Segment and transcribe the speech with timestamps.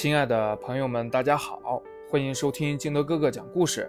[0.00, 3.86] 亲爱的朋友们，大家好，欢迎收听金德哥哥讲故事。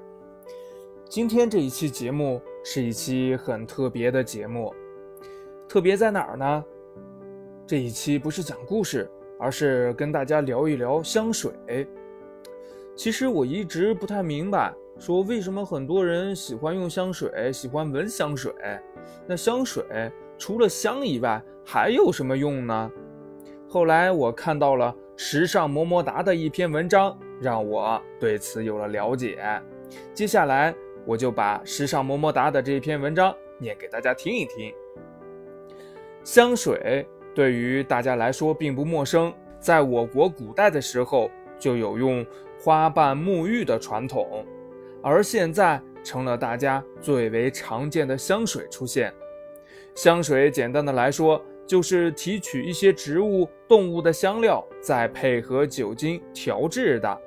[1.07, 4.75] 今天这一期节目是一期很特别的节目，
[5.69, 6.65] 特别在哪儿呢？
[7.65, 11.53] 这一期不是讲故事，而是跟大家聊一聊香水。
[12.93, 18.53] 其实我一直不太明白，说为什么很多人喜欢用香水，喜欢闻香水。
[19.25, 22.91] 那香水除了香以外，还有什么用呢？
[23.65, 24.93] 后来我看到了
[25.23, 29.39] 时尚么么哒的一篇文章，让我对此有了了解。
[30.15, 30.73] 接下来
[31.05, 34.73] 我就把时尚么么哒的这篇文章念给大家听一听。
[36.23, 42.25] 香水对于大家来说并不陌生，在我国古代的时候就有用
[42.59, 44.43] 花瓣沐浴的传统，
[45.03, 49.13] 而现在成了大家最为常见的香水出现。
[49.93, 51.39] 香水简单的来说。
[51.71, 57.17] 就是提取一些植物、动物的香料，再配合酒精调制的，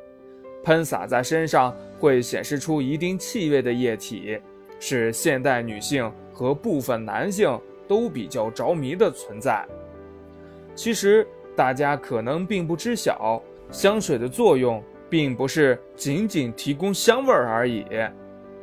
[0.63, 4.39] 喷洒在身上会显示出一定气味的液体，
[4.79, 9.67] 是现代女性和部分男性都比较着迷的存在。
[10.75, 17.87] 其实大家可能并不知晓，香水的作用并不是仅仅提供香味而已。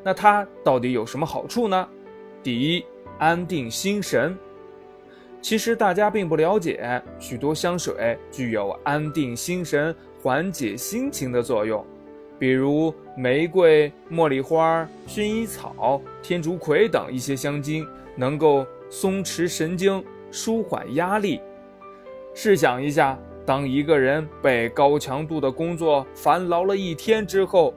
[0.04, 1.90] 那它到底有什么好处呢？
[2.44, 2.86] 第一，
[3.18, 4.38] 安定心神。
[5.42, 11.84] 其实大家并不了解，许多香水具有安定心神、缓解心情的作用，
[12.38, 21.42] 比如玫瑰、茉莉花、薰衣草、天竺葵等一些香精，能够松弛神经、舒缓压力。
[22.36, 27.74] 试想一下，当一个人被高强度的工作烦劳了一天之后，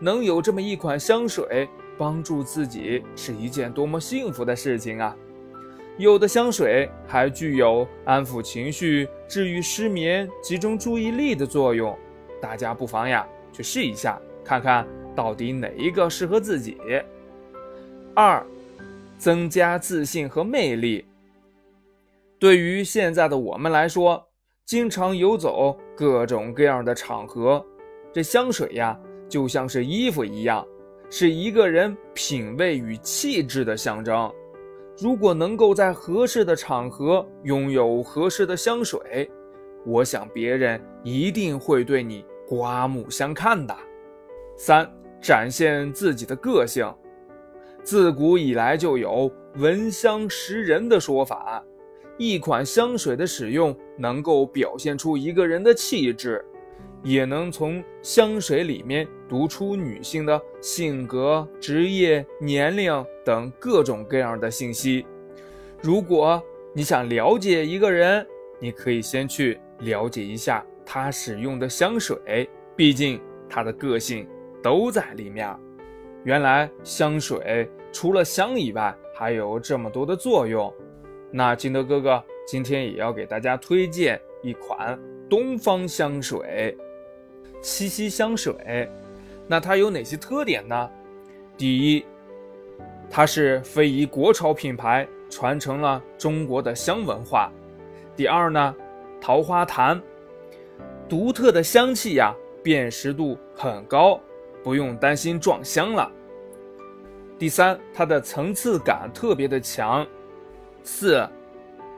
[0.00, 5.16] 能有这么一款香水帮助自己，是一件多么幸福的事情啊！
[5.96, 11.96] 有的香水还具有安抚情绪、治愈失眠、集中注意力的作用，
[12.40, 16.76] 大家不妨呀去试一下，看看到底哪一个适合自己。
[18.12, 18.44] 二，
[19.18, 21.04] 增加自信和魅力。
[22.40, 24.20] 对于现在的我们来说，
[24.64, 27.64] 经常游走各种各样的场合，
[28.12, 28.98] 这香水呀
[29.28, 30.66] 就像是衣服一样，
[31.08, 34.28] 是一个人品味与气质的象征。
[34.96, 39.28] 如果能够在合适的场合拥有合适的香水，
[39.84, 43.76] 我想别人一定会对你刮目相看的。
[44.56, 44.88] 三、
[45.20, 46.88] 展现自己的个性。
[47.82, 51.62] 自古以来就有“闻香识人”的说法，
[52.16, 56.42] 一款香水的使用能够表现出一个人的气质。
[57.04, 65.04] 也能从香水里面读出女性的性格、职业、年龄等各种各样的信息。
[65.82, 66.42] 如果
[66.72, 68.26] 你想了解一个人，
[68.58, 74.26] 你可以先去了解一下他使用的香水，毕竟他的个性
[74.62, 75.54] 都在里面。
[76.24, 80.72] 原来香水除了香以外，还有这么多的作用。
[81.30, 84.98] 那金德哥哥今天也要给大家推荐一款
[85.28, 86.74] 东方香水。
[87.64, 88.86] 七夕香水，
[89.48, 90.90] 那它有哪些特点呢？
[91.56, 92.04] 第一，
[93.08, 97.50] 它是非遗国潮品牌，传承了中国的香文化。
[98.14, 98.76] 第二呢，
[99.18, 99.98] 桃花潭，
[101.08, 104.20] 独特的香气呀，辨识度很高，
[104.62, 106.12] 不用担心撞香了。
[107.38, 110.06] 第三，它的层次感特别的强。
[110.82, 111.26] 四，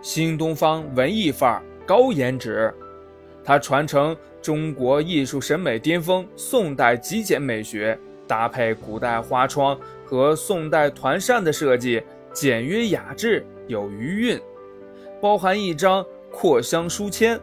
[0.00, 2.72] 新东方文艺范儿，高颜值。
[3.42, 7.98] 它传承中国艺术审美巅峰宋代极简美学，
[8.28, 12.00] 搭配古代花窗和宋代团扇的设计，
[12.32, 14.40] 简约雅致，有余韵。
[15.20, 17.40] 包含一张扩香书签，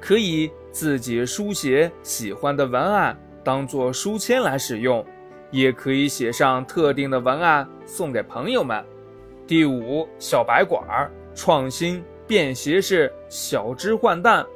[0.00, 5.04] 可以自己书写喜欢的文案，当做书签来使用，
[5.50, 8.84] 也可以写上特定的文案送给朋友们。
[9.48, 14.46] 第五，小白管，创新便携式，小支换弹。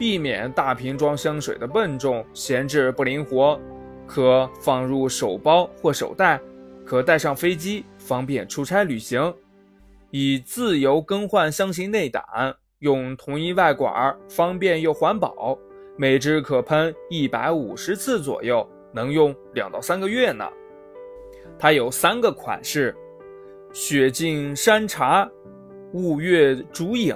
[0.00, 3.60] 避免大瓶装香水的笨重、闲置不灵活，
[4.06, 6.40] 可放入手包或手袋，
[6.86, 9.34] 可带上飞机，方便出差旅行。
[10.10, 12.24] 以自由更换香型内胆，
[12.78, 15.58] 用同一外管，方便又环保。
[15.98, 20.48] 每支可喷一百五十次左右，能用两到三个月呢。
[21.58, 22.96] 它有三个款式：
[23.70, 25.30] 雪净山茶、
[25.92, 27.14] 雾月竹影，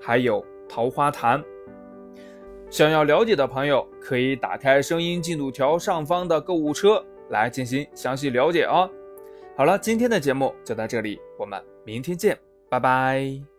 [0.00, 1.42] 还有桃花潭。
[2.72, 8.90] 想要了解的朋友，可以打开声音进度条上方的购物车来进行详细了解哦。
[9.54, 12.34] 好了，今天的节目就到这里，我们明天见，
[12.70, 13.51] 拜拜。